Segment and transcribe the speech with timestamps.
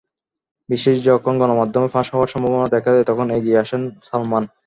[0.69, 4.43] বিষয়টি যখন গণমাধ্যমে ফাঁস হওয়ার সম্ভাবনা দেখা দেয়, তখন এগিয়ে আসেন সালমান।